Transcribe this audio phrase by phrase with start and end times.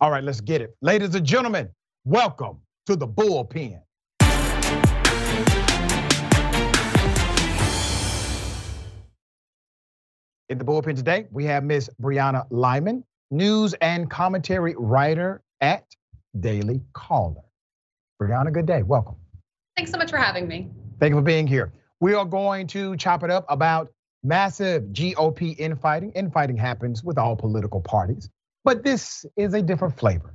[0.00, 0.76] All right, let's get it.
[0.82, 1.68] Ladies and gentlemen,
[2.04, 3.80] welcome to the bullpen.
[10.48, 15.84] In the bullpen today, we have Miss Brianna Lyman, news and commentary writer at
[16.40, 17.42] Daily Caller.
[18.20, 18.82] Brianna, good day.
[18.82, 19.16] Welcome.
[19.76, 20.70] Thanks so much for having me.
[20.98, 21.72] Thank you for being here.
[22.00, 23.92] We are going to chop it up about
[24.24, 26.10] massive GOP infighting.
[26.12, 28.28] Infighting happens with all political parties,
[28.64, 30.34] but this is a different flavor.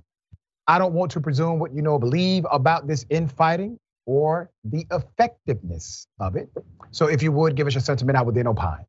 [0.68, 6.08] I don't want to presume what you know believe about this infighting or the effectiveness
[6.20, 6.50] of it.
[6.92, 8.86] So if you would give us your sentiment, I would then opine.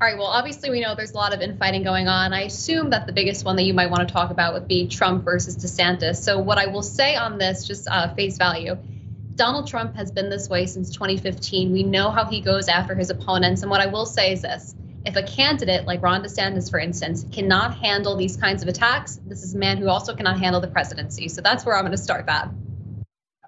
[0.00, 2.32] All right, well, obviously, we know there's a lot of infighting going on.
[2.32, 4.86] I assume that the biggest one that you might want to talk about would be
[4.86, 6.16] Trump versus DeSantis.
[6.16, 8.76] So, what I will say on this, just uh, face value,
[9.34, 11.72] Donald Trump has been this way since 2015.
[11.72, 13.62] We know how he goes after his opponents.
[13.62, 14.74] And what I will say is this
[15.04, 19.42] if a candidate like Ron DeSantis, for instance, cannot handle these kinds of attacks, this
[19.42, 21.28] is a man who also cannot handle the presidency.
[21.28, 22.48] So, that's where I'm going to start that.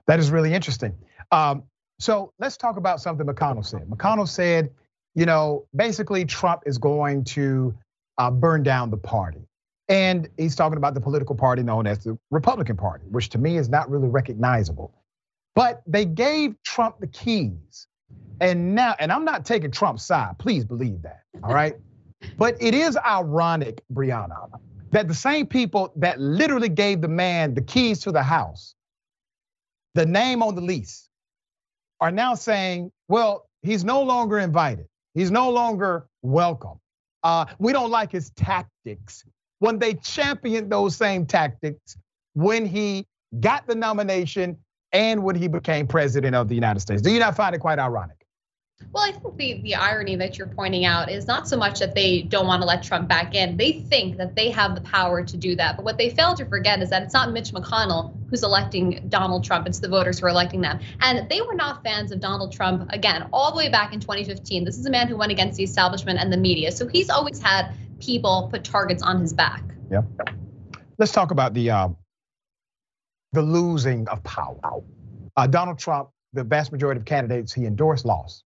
[0.07, 0.95] That is really interesting.
[1.33, 1.65] Um,
[1.99, 3.89] so, let's talk about something McConnell said.
[3.89, 4.71] McConnell said,
[5.15, 7.75] you know, basically Trump is going to
[8.19, 9.41] uh, burn down the party.
[9.89, 13.57] And he's talking about the political party known as the Republican Party, which to me
[13.57, 14.95] is not really recognizable.
[15.57, 17.89] But they gave Trump the keys.
[18.41, 21.77] And now, and I'm not taking Trump's side, please believe that, all right?
[22.39, 24.49] but it is ironic, Brianna,
[24.91, 28.75] that the same people that literally gave the man the keys to the house,
[29.95, 31.09] the name on the lease,
[32.01, 34.87] are now saying, well, he's no longer invited.
[35.15, 36.81] He's no longer welcome.
[37.23, 39.25] Uh, we don't like his tactics.
[39.59, 41.97] When they championed those same tactics
[42.33, 43.07] when he
[43.41, 44.57] got the nomination
[44.93, 47.03] and when he became president of the United States.
[47.03, 48.20] Do you not find it quite ironic?
[48.93, 51.95] Well, I think the, the irony that you're pointing out is not so much that
[51.95, 53.57] they don't want to let Trump back in.
[53.57, 55.77] They think that they have the power to do that.
[55.77, 59.45] But what they fail to forget is that it's not Mitch McConnell who's electing Donald
[59.45, 60.79] Trump, it's the voters who are electing them.
[61.01, 64.65] And they were not fans of Donald Trump, again, all the way back in 2015.
[64.65, 66.71] This is a man who went against the establishment and the media.
[66.71, 69.63] So he's always had people put targets on his back.
[69.91, 70.03] Yeah.
[70.99, 71.89] Let's talk about the uh,
[73.33, 74.83] the losing of power.
[75.37, 78.45] Uh, Donald Trump, the vast majority of candidates he endorsed lost.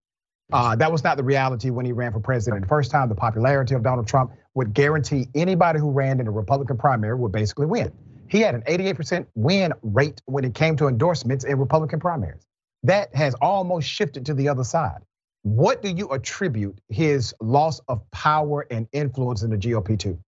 [0.52, 2.62] Uh, that was not the reality when he ran for president.
[2.62, 6.30] The first time, the popularity of Donald Trump would guarantee anybody who ran in a
[6.30, 7.92] Republican primary would basically win.
[8.28, 12.46] He had an 88% win rate when it came to endorsements in Republican primaries.
[12.82, 15.00] That has almost shifted to the other side.
[15.42, 20.18] What do you attribute his loss of power and influence in the GOP to?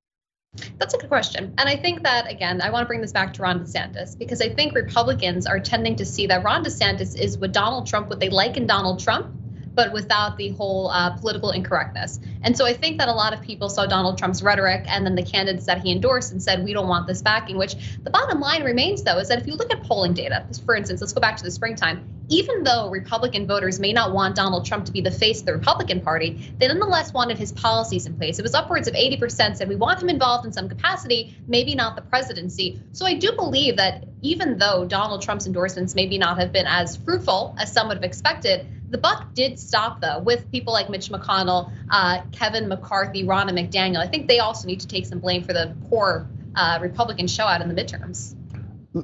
[0.78, 1.54] That's a good question.
[1.58, 4.40] And I think that, again, I want to bring this back to Ron DeSantis because
[4.40, 8.20] I think Republicans are tending to see that Ron DeSantis is what Donald Trump, what
[8.20, 9.34] they like in Donald Trump,
[9.76, 12.18] but without the whole uh, political incorrectness.
[12.42, 15.14] And so I think that a lot of people saw Donald Trump's rhetoric and then
[15.14, 18.40] the candidates that he endorsed and said, we don't want this backing, which the bottom
[18.40, 21.20] line remains, though, is that if you look at polling data, for instance, let's go
[21.20, 25.00] back to the springtime, even though Republican voters may not want Donald Trump to be
[25.00, 28.38] the face of the Republican Party, they nonetheless wanted his policies in place.
[28.38, 31.96] It was upwards of 80% said we want him involved in some capacity, maybe not
[31.96, 32.80] the presidency.
[32.92, 36.96] So I do believe that even though Donald Trump's endorsements maybe not have been as
[36.96, 41.08] fruitful as some would have expected, the buck did stop though with people like Mitch
[41.08, 43.98] McConnell, uh, Kevin McCarthy, Ronna McDaniel.
[43.98, 47.44] I think they also need to take some blame for the poor uh, Republican show
[47.44, 48.34] out in the midterms.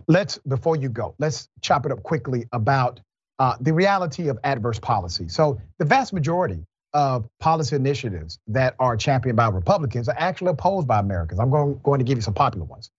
[0.08, 3.00] Let's before you go, let's chop it up quickly about
[3.38, 5.28] uh, the reality of adverse policy.
[5.28, 6.64] So the vast majority
[6.94, 11.40] of policy initiatives that are championed by Republicans are actually opposed by Americans.
[11.40, 12.90] I'm going, going to give you some popular ones.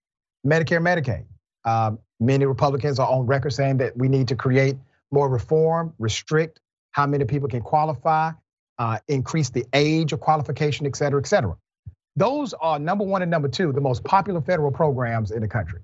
[0.46, 1.26] Medicare, Medicaid.
[1.66, 4.76] Um, many Republicans are on record saying that we need to create
[5.12, 6.60] more reform, restrict
[6.94, 8.32] how many people can qualify,
[8.80, 11.56] uh, increase the age of qualification, et cetera, et cetera.
[12.16, 15.82] Those are number one and number two, the most popular federal programs in the country.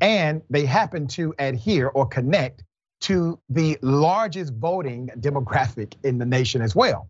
[0.00, 2.64] And they happen to adhere or connect
[3.02, 7.08] to the largest voting demographic in the nation as well.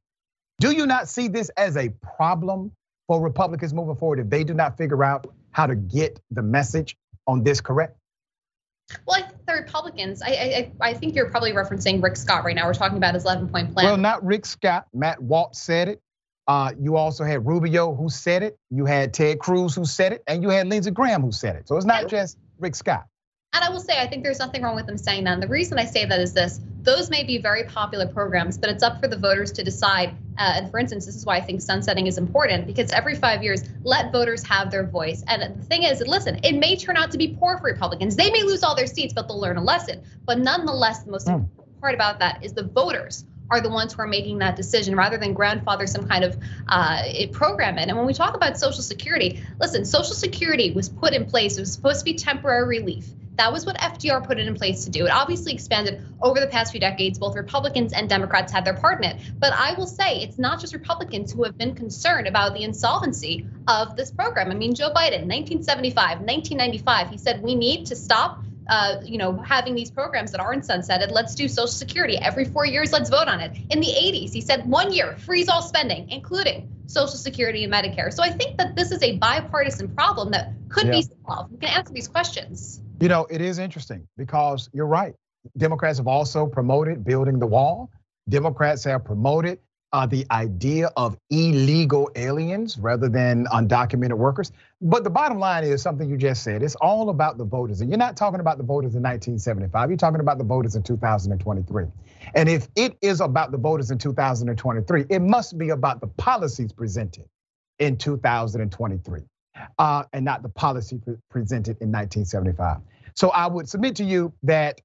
[0.60, 2.72] Do you not see this as a problem
[3.06, 6.96] for Republicans moving forward if they do not figure out how to get the message
[7.26, 7.96] on this correct?
[9.06, 12.54] Well, I think the Republicans, I, I, I think you're probably referencing Rick Scott right
[12.54, 12.66] now.
[12.66, 13.86] We're talking about his 11 point plan.
[13.86, 14.86] Well, not Rick Scott.
[14.92, 16.02] Matt Waltz said it.
[16.46, 18.58] Uh, you also had Rubio who said it.
[18.70, 21.66] You had Ted Cruz who said it, and you had Lindsey Graham who said it.
[21.66, 23.06] So it's not just Rick Scott.
[23.54, 25.34] And I will say, I think there's nothing wrong with them saying that.
[25.34, 28.70] And the reason I say that is this those may be very popular programs, but
[28.70, 30.10] it's up for the voters to decide.
[30.38, 33.42] Uh, and for instance, this is why I think sunsetting is important because every five
[33.42, 35.24] years, let voters have their voice.
[35.26, 38.16] And the thing is, listen, it may turn out to be poor for Republicans.
[38.16, 40.02] They may lose all their seats, but they'll learn a lesson.
[40.24, 41.34] But nonetheless, the most mm.
[41.34, 44.96] important part about that is the voters are the ones who are making that decision
[44.96, 46.36] rather than grandfather some kind of
[46.68, 47.02] uh,
[47.32, 47.88] program in.
[47.88, 51.60] And when we talk about Social Security, listen, Social Security was put in place, it
[51.60, 53.06] was supposed to be temporary relief.
[53.36, 55.06] That was what FDR put it in place to do.
[55.06, 57.18] It obviously expanded over the past few decades.
[57.18, 59.20] Both Republicans and Democrats had their part in it.
[59.38, 63.46] But I will say it's not just Republicans who have been concerned about the insolvency
[63.66, 64.50] of this program.
[64.50, 69.36] I mean, Joe Biden, 1975, 1995, he said we need to stop uh, you know,
[69.38, 71.10] having these programs that aren't sunsetted.
[71.10, 72.92] Let's do Social Security every four years.
[72.92, 73.56] Let's vote on it.
[73.70, 78.12] In the 80s, he said one year, freeze all spending, including Social Security and Medicare.
[78.12, 80.92] So I think that this is a bipartisan problem that could yeah.
[80.92, 81.52] be solved.
[81.52, 82.80] We can answer these questions.
[83.00, 85.14] You know, it is interesting because you're right.
[85.56, 87.90] Democrats have also promoted building the wall.
[88.28, 89.58] Democrats have promoted
[89.92, 94.52] uh, the idea of illegal aliens rather than undocumented workers.
[94.80, 96.62] But the bottom line is something you just said.
[96.62, 97.80] It's all about the voters.
[97.80, 99.90] And you're not talking about the voters in 1975.
[99.90, 101.86] You're talking about the voters in 2023.
[102.34, 106.72] And if it is about the voters in 2023, it must be about the policies
[106.72, 107.26] presented
[107.78, 109.22] in 2023
[109.78, 112.78] uh, and not the policy pre- presented in 1975.
[113.14, 114.80] So I would submit to you that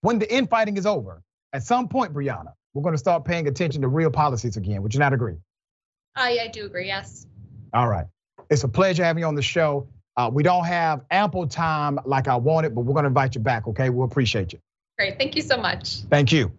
[0.00, 1.22] when the infighting is over,
[1.52, 4.82] at some point, Brianna, we're going to start paying attention to real policies again.
[4.82, 5.36] Would you not agree?
[6.16, 7.26] I, I do agree, yes.
[7.72, 8.06] All right.
[8.50, 9.88] It's a pleasure having you on the show.
[10.16, 13.40] Uh, we don't have ample time like I wanted, but we're going to invite you
[13.40, 13.90] back, okay?
[13.90, 14.58] We'll appreciate you.
[14.98, 15.18] Great.
[15.18, 16.00] Thank you so much.
[16.10, 16.52] Thank you.